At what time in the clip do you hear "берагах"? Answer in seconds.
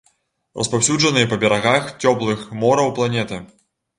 1.43-1.91